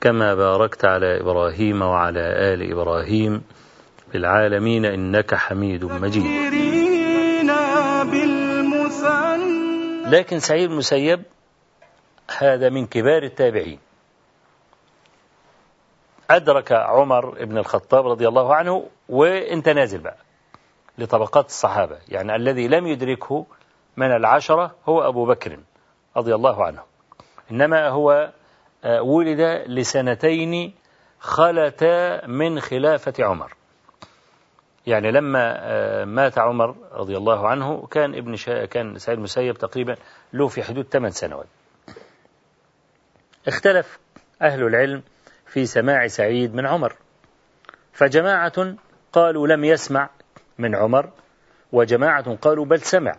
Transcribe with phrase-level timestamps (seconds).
[0.00, 3.42] كما باركت على إبراهيم وعلى آل إبراهيم
[4.12, 6.52] في العالمين إنك حميد مجيد.
[10.06, 11.22] لكن سعيد المسيب
[12.38, 13.78] هذا من كبار التابعين.
[16.30, 20.16] أدرك عمر بن الخطاب رضي الله عنه وإنت نازل بقى
[20.98, 21.98] لطبقات الصحابة.
[22.08, 23.46] يعني الذي لم يدركه
[23.96, 25.58] من العشرة هو أبو بكر
[26.16, 26.82] رضي الله عنه.
[27.50, 28.30] إنما هو
[28.84, 30.74] ولد لسنتين
[31.20, 33.54] خلتا من خلافة عمر.
[34.86, 38.64] يعني لما مات عمر رضي الله عنه كان ابن شا...
[38.64, 39.96] كان سعيد المسيب تقريبا
[40.32, 41.46] له في حدود 8 سنوات.
[43.46, 43.98] اختلف
[44.42, 45.02] أهل العلم
[45.46, 46.96] في سماع سعيد من عمر.
[47.92, 48.74] فجماعة
[49.12, 50.10] قالوا لم يسمع
[50.58, 51.10] من عمر
[51.72, 53.16] وجماعة قالوا بل سمع.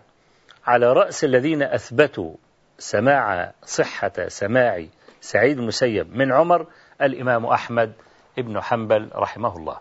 [0.66, 2.36] على رأس الذين أثبتوا
[2.78, 4.86] سماع صحة سماع
[5.22, 6.68] سعيد المسيب من عمر
[7.02, 7.94] الإمام أحمد
[8.38, 9.78] ابن حنبل رحمه الله.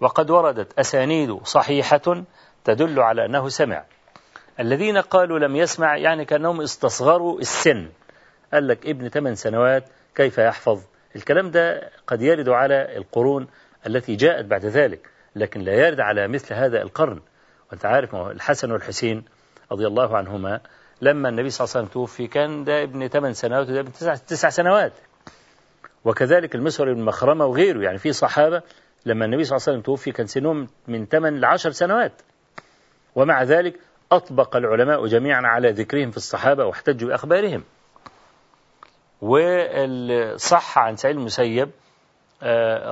[0.00, 2.24] وقد وردت أسانيد صحيحة
[2.64, 3.84] تدل على أنه سمع.
[4.60, 7.88] الذين قالوا لم يسمع يعني كأنهم استصغروا السن.
[8.52, 9.84] قال لك ابن ثمان سنوات
[10.14, 10.82] كيف يحفظ؟
[11.16, 13.48] الكلام ده قد يرد على القرون
[13.86, 17.20] التي جاءت بعد ذلك لكن لا يرد على مثل هذا القرن.
[17.70, 19.24] وأنت عارف الحسن والحسين
[19.72, 20.60] رضي الله عنهما
[21.02, 24.14] لما النبي صلى الله عليه وسلم توفي كان ده ابن ثمان سنوات وده ابن تسع,
[24.14, 24.92] تسع سنوات.
[26.04, 28.62] وكذلك المسور بن مخرمة وغيره يعني في صحابة
[29.06, 32.12] لما النبي صلى الله عليه وسلم توفي كان سنهم من 8 ل 10 سنوات.
[33.14, 33.80] ومع ذلك
[34.12, 37.64] أطبق العلماء جميعا على ذكرهم في الصحابة واحتجوا بأخبارهم.
[39.22, 41.70] والصح عن سعيد المسيب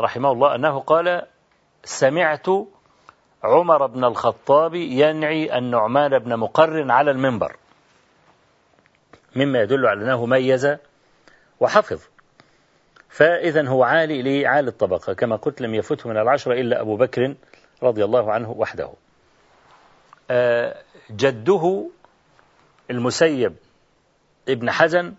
[0.00, 1.22] رحمه الله أنه قال
[1.84, 2.46] سمعت
[3.44, 7.56] عمر بن الخطاب ينعي النعمان بن مقرن على المنبر.
[9.36, 10.76] مما يدل على أنه ميز
[11.60, 12.00] وحفظ.
[13.08, 17.34] فإذا هو عالي لعالي الطبقة كما قلت لم يفته من العشرة إلا أبو بكر
[17.82, 18.90] رضي الله عنه وحده.
[21.10, 21.90] جده
[22.90, 23.56] المسيب
[24.48, 25.14] ابن حزن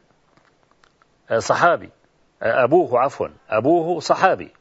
[1.37, 1.89] صحابي
[2.41, 4.51] أبوه عفوا أبوه صحابي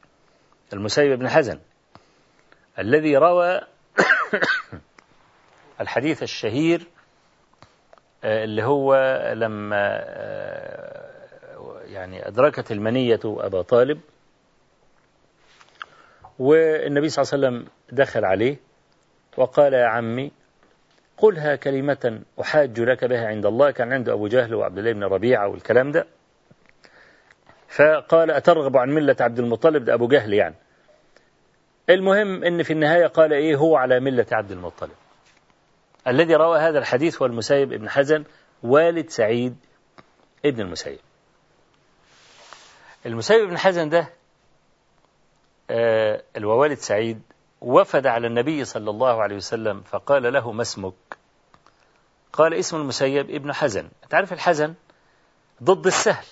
[0.72, 1.58] المسيب بن حزن
[2.78, 3.60] الذي روى
[5.80, 6.86] الحديث الشهير
[8.24, 8.94] اللي هو
[9.34, 10.04] لما
[11.84, 14.00] يعني أدركت المنية أبا طالب
[16.38, 18.56] والنبي صلى الله عليه وسلم دخل عليه
[19.36, 20.32] وقال يا عمي
[21.16, 23.70] قلها كلمة أحاج لك بها عند الله.
[23.70, 26.06] كان عنده أبو جهل وعبد الله بن ربيعة والكلام ده.
[27.68, 30.54] فقال أترغب عن ملة عبد المطلب؟ ده أبو جهل يعني.
[31.90, 34.90] المهم أن في النهاية قال إيه؟ هو على ملة عبد المطلب.
[36.06, 38.24] الذي روى هذا الحديث هو المسيب ابن حزن
[38.62, 39.56] والد سعيد
[40.44, 40.98] ابن المسيب.
[43.06, 44.08] المسيب بن حزن ده
[45.70, 47.22] آه الوالد سعيد
[47.60, 50.94] وفد على النبي صلى الله عليه وسلم فقال له ما اسمك؟
[52.32, 53.88] قال اسم المسيب ابن حزن.
[54.10, 54.74] تعرف الحزن
[55.62, 56.24] ضد السهل.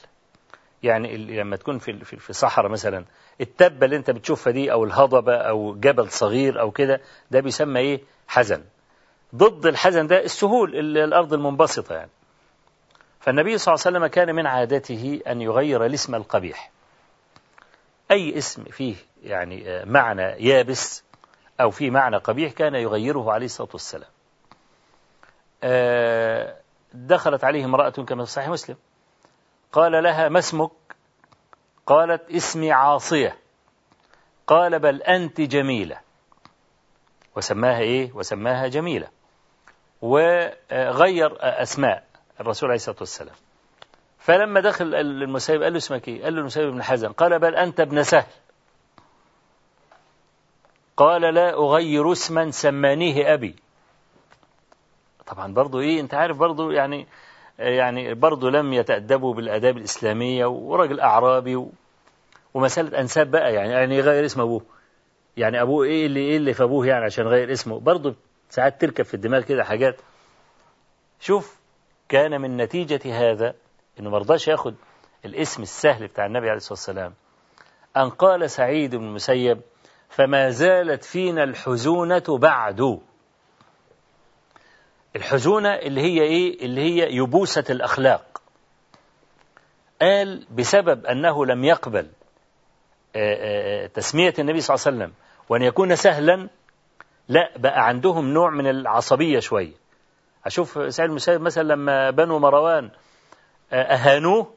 [0.83, 3.05] يعني لما تكون في في صحراء مثلا
[3.41, 8.01] التبة اللي أنت بتشوفها دي أو الهضبة أو جبل صغير أو كده ده بيسمى إيه؟
[8.29, 8.65] حزن.
[9.35, 12.11] ضد الحزن ده السهول الأرض المنبسطة يعني.
[13.21, 16.71] فالنبي صلى الله عليه وسلم كان من عادته أن يغير الاسم القبيح.
[18.11, 21.05] أي اسم فيه يعني معنى يابس
[21.61, 24.11] أو فيه معنى قبيح كان يغيره عليه الصلاة والسلام.
[26.93, 28.77] دخلت عليه امرأة كما في صحيح مسلم.
[29.73, 30.71] قال لها ما اسمك؟
[31.87, 33.37] قالت اسمي عاصية.
[34.47, 36.01] قال بل أنت جميلة.
[37.37, 39.16] وسماها إيه؟ وسماها جميلة.
[40.03, 42.05] وغير أسماء
[42.41, 43.35] الرسول عليه الصلاة والسلام.
[44.19, 47.81] فلما دخل المسيب قال له اسمك إيه؟ قال له المسيب بن حزن قال بل أنت
[47.81, 48.27] ابن سهل.
[50.97, 53.57] قال لا أغير اسما سمانيه أبي.
[55.27, 57.07] طبعا برضو إيه أنت عارف برضو يعني
[57.59, 61.71] يعني برضو لم يتأدبوا بالآداب الإسلامية ورجل أعرابي و
[62.55, 64.63] ومسألة أنساب بقى يعني يعني يغير اسم أبوه.
[65.37, 68.15] يعني أبوه إيه اللي إيه اللي في أبوه يعني عشان يغير اسمه؟ برضو
[68.51, 70.01] ساعات تركب في الدماغ كده حاجات.
[71.21, 71.57] شوف
[72.09, 73.55] كان من نتيجة هذا
[74.01, 74.75] إنه مرضاش ياخد
[75.25, 77.15] الاسم السهل بتاع النبي عليه الصلاة والسلام.
[77.97, 79.61] أن قال سعيد بن المسيب
[80.09, 83.01] فما زالت فينا الحزونة بعد.
[85.17, 88.43] الحزونة اللي هي إيه؟ اللي هي يبوسة الأخلاق.
[90.03, 92.11] قال بسبب أنه لم يقبل
[93.95, 95.13] تسمية النبي صلى الله عليه وسلم
[95.49, 96.49] وأن يكون سهلا
[97.29, 99.73] لا بقى عندهم نوع من العصبية شوية.
[100.47, 102.91] أشوف سعيد المسيب مثلا لما بنو مروان
[103.73, 104.55] أهانوه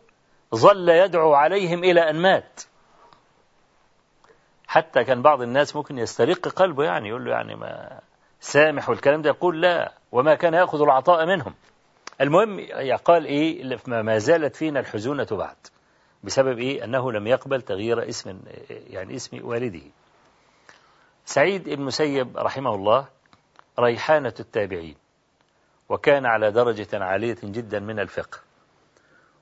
[0.56, 2.62] ظل يدعو عليهم إلى أن مات.
[4.68, 8.00] حتى كان بعض الناس ممكن يسترق قلبه يعني يقول له يعني ما
[8.39, 11.54] سامح والكلام ده يقول لا وما كان يأخذ العطاء منهم.
[12.22, 12.68] المهم
[13.06, 15.56] قال إيه ما زالت فينا الحزونة بعد
[16.24, 18.39] بسبب إيه؟ أنه لم يقبل تغيير اسم
[18.69, 19.81] يعني اسم والده.
[21.29, 23.07] سعيد بن مسيب رحمه الله
[23.79, 24.95] ريحانة التابعين
[25.89, 28.39] وكان على درجة عالية جدا من الفقه.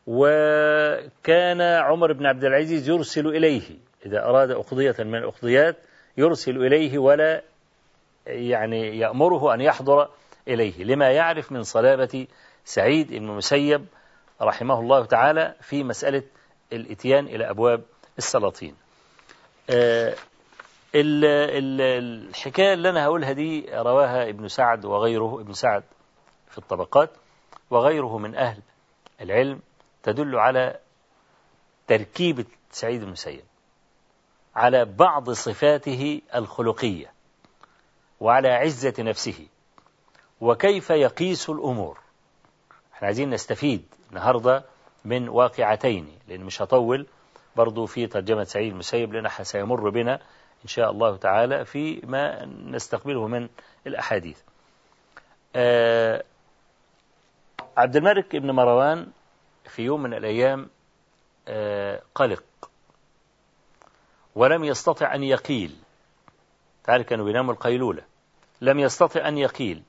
[0.07, 5.75] وكان عمر بن عبد العزيز يرسل إليه إذا أراد أقضية من الأقضيات
[6.17, 7.43] يرسل إليه ولا
[8.27, 10.09] يعني يأمره أن يحضر
[10.47, 10.83] إليه.
[10.83, 12.27] لما يعرف من صلابة
[12.65, 13.85] سعيد بن مسيب
[14.41, 16.23] رحمه الله تعالى في مسألة
[16.73, 17.81] الإتيان إلى أبواب
[18.17, 18.75] السلاطين.
[20.95, 25.83] الحكاية اللي أنا هقولها دي رواها ابن سعد وغيره ابن سعد
[26.49, 27.09] في الطبقات
[27.69, 28.61] وغيره من أهل
[29.21, 29.59] العلم
[30.03, 30.79] تدل على
[31.87, 33.43] تركيبة سعيد المسيب
[34.55, 37.11] على بعض صفاته الخلقية
[38.19, 39.47] وعلى عزة نفسه
[40.41, 41.99] وكيف يقيس الأمور.
[42.93, 44.63] إحنا عايزين نستفيد النهاردة
[45.05, 47.07] من واقعتين لأن مش هطول
[47.55, 50.19] برضو في ترجمة سعيد المسيب لأن سيمر بنا
[50.63, 53.49] إن شاء الله تعالى في ما نستقبله من
[53.87, 54.41] الأحاديث.
[55.55, 56.23] آه
[57.77, 59.07] عبد الملك بن مروان
[59.65, 60.69] في يوم من الأيام
[61.47, 62.43] آه قلق
[64.35, 65.75] ولم يستطع أن يقيل.
[66.83, 68.03] تعرف كانوا بيناموا القيلولة.
[68.61, 69.83] لم يستطع أن يقيل.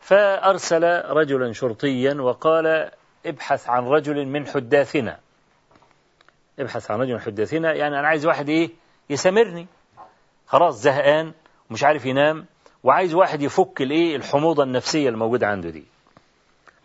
[0.00, 2.90] فأرسل رجلا شرطيا وقال
[3.26, 5.20] ابحث عن رجل من حداثنا.
[6.58, 8.70] ابحث عن رجل من حداثنا يعني أنا عايز واحد إيه؟
[9.10, 9.66] يسامرني.
[10.48, 11.32] خلاص زهقان
[11.70, 12.46] ومش عارف ينام
[12.84, 15.84] وعايز واحد يفك الايه الحموضة النفسية الموجودة عنده دي.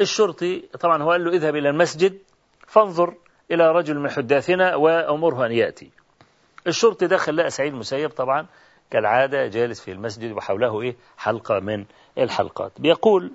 [0.01, 2.19] الشرطي طبعا هو قال له اذهب إلى المسجد
[2.67, 3.13] فانظر
[3.51, 5.91] إلى رجل من حداثنا وأمره أن يأتي.
[6.67, 8.45] الشرطي دخل لقى سعيد المسيب طبعا
[8.91, 11.85] كالعادة جالس في المسجد وحوله إيه حلقة من
[12.17, 12.71] الحلقات.
[12.79, 13.31] بيقول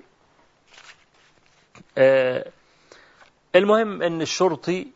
[1.97, 2.45] آه
[3.55, 4.87] المهم إن الشرطي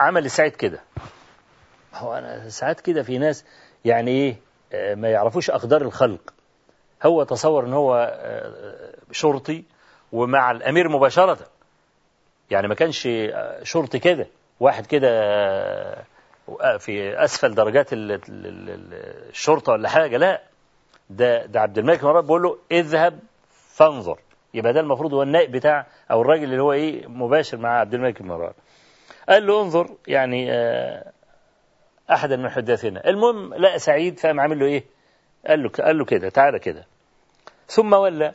[0.00, 0.80] عمل لسعيد كده.
[1.94, 3.44] هو أنا ساعات كده في ناس
[3.84, 4.36] يعني إيه
[4.94, 6.34] ما يعرفوش أقدار الخلق.
[7.02, 8.18] هو تصور إن هو
[9.12, 9.64] شرطي
[10.12, 11.38] ومع الأمير مباشرة.
[12.50, 13.08] يعني ما كانش
[13.62, 14.26] شرطي كده.
[14.60, 15.10] واحد كده
[16.78, 20.16] في أسفل درجات الشرطة ولا حاجة.
[20.16, 20.42] لا.
[21.10, 23.18] ده ده عبد الملك مرات بيقول له اذهب
[23.74, 24.18] فانظر.
[24.54, 28.22] يبقى ده المفروض هو النائب بتاع أو الراجل اللي هو إيه مباشر مع عبد الملك
[28.22, 28.54] مرات.
[29.28, 31.12] قال له انظر يعني آه
[32.14, 33.08] أحدا من حداثنا.
[33.08, 34.84] المهم لقى سعيد فقام عامل له إيه؟
[35.46, 36.86] قال له قال له كده تعالى كده.
[37.68, 38.34] ثم ولى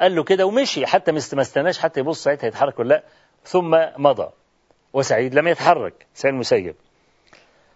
[0.00, 3.02] قال له كده ومشي حتى ما استناش حتى يبص سعيد هيتحرك ولا لأ.
[3.44, 4.28] ثم مضى
[4.92, 6.74] وسعيد لم يتحرك سعيد المسيب.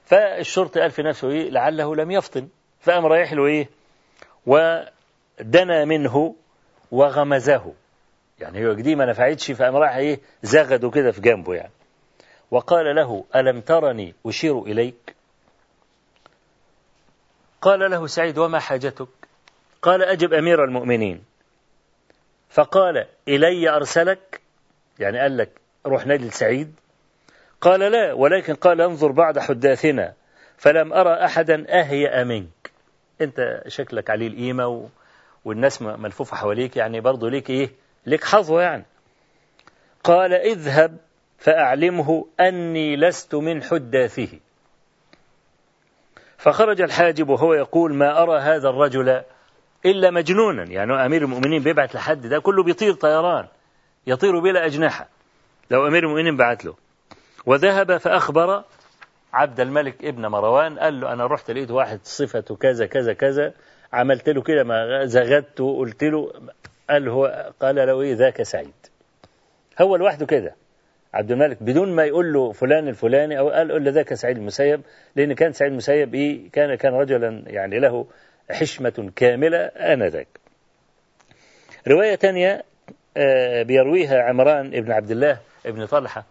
[0.04, 2.48] فالشرطي قال في نفسه إيه؟ لعله لم يفطن.
[2.80, 3.68] فقام رايح له إيه؟
[4.46, 6.34] ودنا منه
[6.90, 7.72] وغمزه.
[8.40, 11.72] يعني هو دي ما نفعتش فقام رايح إيه؟ زغده كده في جنبه يعني.
[12.52, 15.14] وقال له ألم ترني أشير إليك؟
[17.60, 19.08] قال له سعيد وما حاجتك؟
[19.82, 21.24] قال أجب أمير المؤمنين.
[22.50, 24.40] فقال إلي أرسلك؟
[24.98, 25.50] يعني قال لك
[25.86, 26.74] روح نادي سعيد.
[27.60, 30.12] قال لا ولكن قال انظر بعد حداثنا
[30.56, 32.70] فلم أرى أحدا أهيأ منك.
[33.20, 34.88] أنت شكلك عليه القيمة.
[35.44, 37.70] والناس ملفوفة حواليك يعني برضه ليك إيه
[38.06, 38.84] ليك حظوة يعني.
[40.04, 40.98] قال اذهب
[41.42, 44.38] فأعلمه أني لست من حداثه.
[46.38, 49.22] فخرج الحاجب وهو يقول ما أرى هذا الرجل
[49.86, 50.64] إلا مجنونا.
[50.64, 53.46] يعني أمير المؤمنين بيبعت لحد ده كله بيطير طيران
[54.06, 55.08] يطير بلا أجنحة.
[55.70, 56.74] لو أمير المؤمنين بعت له.
[57.46, 58.64] وذهب فأخبر
[59.32, 63.54] عبد الملك ابن مروان قال له أنا رحت لقيت واحد صفته كذا كذا كذا
[63.92, 66.32] عملت له كده ما زغدت وقلت له
[66.90, 68.74] قال هو قال له إيه ذاك سعيد.
[69.80, 70.61] هو لوحده كده.
[71.14, 74.80] عبد الملك بدون ما يقول له فلان الفلاني أو قال قل ذاك سعيد المسيب
[75.16, 78.06] لأن كان سعيد المسيب إيه كان كان رجلا يعني له
[78.50, 80.28] حشمة كاملة آنذاك.
[81.88, 82.64] رواية تانية
[83.64, 86.24] بيرويها عمران ابن عبد الله ابن طلحة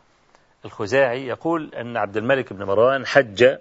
[0.65, 3.57] الخزاعي يقول أن عبد الملك بن مروان حج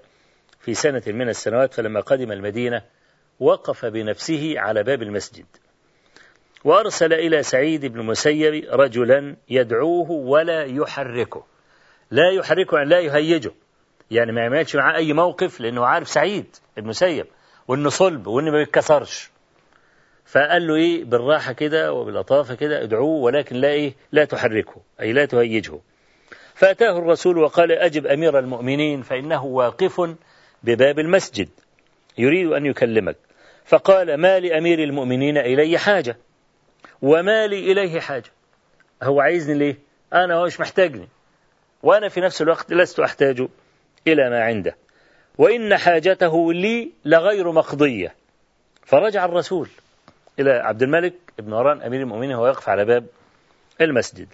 [0.61, 2.83] في سنة من السنوات فلما قدم المدينة
[3.41, 5.47] وقف بنفسه على باب المسجد.
[6.65, 11.45] وأرسل إلى سعيد بن مسيب رجلا يدعوه ولا يحركه.
[12.11, 13.53] لا يحركه يعني لا يهيجه.
[14.11, 17.27] يعني ما يعملش معاه أي موقف لأنه عارف سعيد المسيب
[17.69, 19.31] وإنه صلب وإنه ما بيتكسرش
[20.25, 25.25] فقال له إيه بالراحة كده وباللطافة كده ادعوه ولكن لا إيه لا تحركه أي لا
[25.25, 25.79] تهيجه.
[26.55, 30.17] فأتاه الرسول وقال أجب أمير المؤمنين فإنه واقف
[30.63, 31.49] بباب المسجد
[32.19, 33.17] يريد أن يكلمك.
[33.65, 36.17] فقال ما لأمير المؤمنين إلي حاجة؟
[37.03, 38.31] وما لي إليه حاجة.
[39.03, 39.77] هو عايزني ليه؟
[40.13, 41.09] أنا هو مش محتاجني.
[41.83, 43.49] وأنا في نفس الوقت لست أحتاج
[44.07, 44.77] إلى ما عنده.
[45.39, 48.15] وإن حاجته لي لغير مقضية.
[48.85, 49.69] فرجع الرسول
[50.39, 53.07] إلى عبد الملك بن مروان أمير المؤمنين وهو يقف على باب
[53.81, 54.29] المسجد.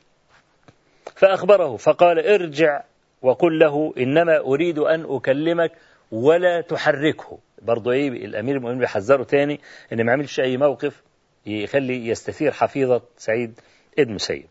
[1.14, 2.82] فأخبره فقال ارجع
[3.22, 5.72] وقل له إنما أريد أن أكلمك
[6.12, 7.38] ولا تحركه.
[7.62, 9.60] برضه إيه الأمير المؤمنين بيحذره تاني
[9.92, 11.02] إن ما عملش أي موقف
[11.46, 13.60] يخلي يستثير حفيظة سعيد
[13.98, 14.46] ابن مسيب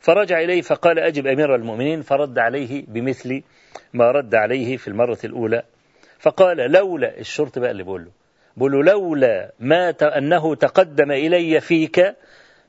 [0.00, 2.02] فرجع إليه فقال أجب أمير المؤمنين.
[2.02, 3.42] فرد عليه بمثل
[3.92, 5.62] ما رد عليه في المرة الأولى.
[6.18, 8.10] فقال لولا الشرط بقى اللي بقول له
[8.56, 12.16] بقول له لولا ما أنه تقدم إلي فيك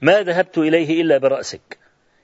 [0.02, 1.78] ما ذهبت إليه إلا برأسك.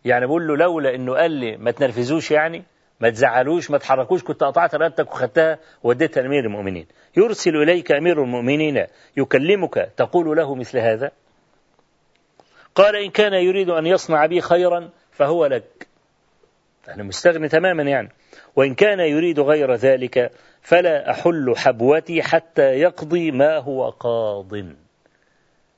[0.06, 2.64] يعني بقول له لولا أنه قال لي ما تنرفزوش يعني
[3.00, 4.24] ما تزعلوش ما تحركوش.
[4.24, 6.86] كنت قطعت رقبتك وخدتها ووديتها لأمير المؤمنين.
[7.18, 8.86] يرسل إليك أمير المؤمنين
[9.18, 11.12] يكلمك تقول له مثل هذا.
[12.76, 15.88] قال إن كان يريد أن يصنع بي خيرا فهو لك.
[16.88, 18.10] أنا مستغني تماما يعني.
[18.56, 24.54] وإن كان يريد غير ذلك فلا أحل حبوتي حتى يقضي ما هو قاض.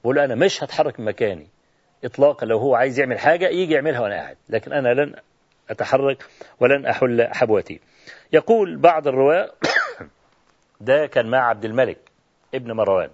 [0.03, 1.47] بقول أنا مش هتحرك من مكاني.
[2.03, 4.37] إطلاقا لو هو عايز يعمل حاجة يجي يعملها وأنا قاعد.
[4.49, 5.15] لكن أنا لن
[5.69, 6.25] أتحرك
[6.59, 7.79] ولن أحل حبوتي.
[8.33, 9.51] يقول بعض الرواة
[10.81, 11.97] ده كان مع عبد الملك
[12.53, 13.09] ابن مروان.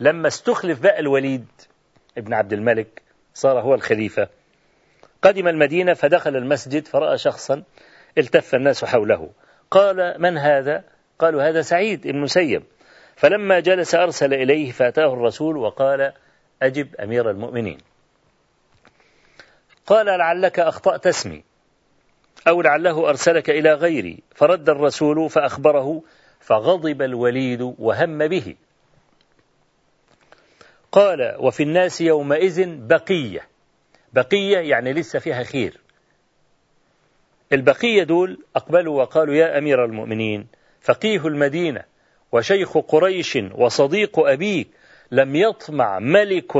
[0.00, 1.46] لما استخلف بقى الوليد
[2.18, 3.02] ابن عبد الملك
[3.34, 4.28] صار هو الخليفة.
[5.22, 7.62] قدم المدينة فدخل المسجد فرأى شخصا
[8.18, 9.30] التف الناس حوله.
[9.70, 10.84] قال من هذا؟
[11.18, 12.62] قالوا هذا سعيد المسيب
[13.16, 16.12] فلما جلس أرسل إليه فأتاه الرسول وقال
[16.62, 17.78] أجب أمير المؤمنين.
[19.86, 21.42] قال لعلك أخطأت اسمي
[22.48, 24.22] أو لعله أرسلك إلى غيري.
[24.34, 26.02] فرد الرسول فأخبره
[26.40, 28.56] فغضب الوليد وهم به.
[30.92, 33.48] قال وفي الناس يومئذ بقية.
[34.12, 35.80] بقية يعني لسه فيها خير.
[37.52, 40.46] البقية دول أقبلوا وقالوا يا أمير المؤمنين
[40.80, 41.84] فقيه المدينة
[42.32, 44.68] وشيخ قريش وصديق أبيك
[45.10, 46.52] لم يطمع ملك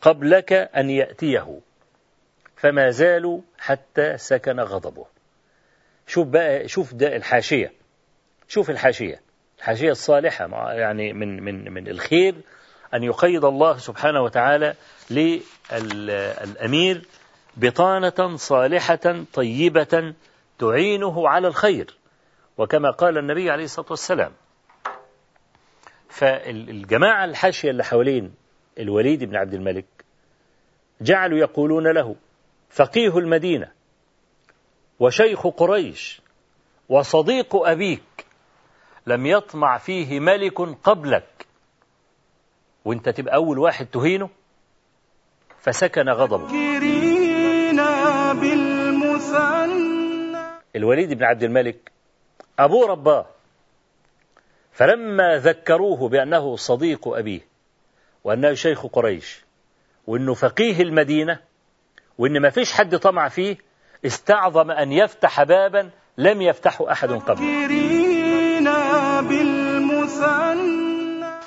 [0.00, 1.60] قبلك أن يأتيه.
[2.56, 5.06] فما زالوا حتى سكن غضبه.
[6.06, 7.72] شوف بقى شوف ده الحاشية.
[8.48, 9.20] شوف الحاشية.
[9.58, 12.34] الحاشية الصالحة يعني من من من الخير
[12.94, 14.74] أن يقيد الله سبحانه وتعالى
[15.10, 17.04] للأمير
[17.56, 20.14] بطانة صالحة طيبة
[20.58, 21.96] تعينه على الخير.
[22.58, 24.32] وكما قال النبي عليه الصلاة والسلام
[26.08, 28.34] فالجماعة الحاشية اللي حوالين
[28.78, 29.84] الوليد بن عبد الملك
[31.00, 32.16] جعلوا يقولون له
[32.70, 33.68] فقيه المدينة
[35.00, 36.20] وشيخ قريش
[36.88, 38.26] وصديق أبيك
[39.06, 41.46] لم يطمع فيه ملك قبلك
[42.84, 44.28] وانت تبقى أول واحد تهينه
[45.60, 46.48] فسكن غضبه.
[50.76, 51.92] الوليد بن عبد الملك
[52.58, 53.26] أبوه رباه
[54.72, 57.40] فلما ذكروه بأنه صديق أبيه
[58.24, 59.44] وأنه شيخ قريش
[60.06, 61.38] وأنه فقيه المدينة
[62.18, 63.56] وأن ما فيش حد طمع فيه
[64.06, 67.66] استعظم أن يفتح بابا لم يفتحه أحد قبله.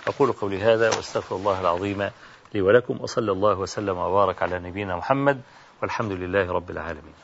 [0.08, 2.10] أقول قولي هذا وأستغفر الله العظيم
[2.54, 5.42] لي ولكم وصلى الله وسلم وبارك على نبينا محمد
[5.82, 7.16] والحمد لله رب العالمين.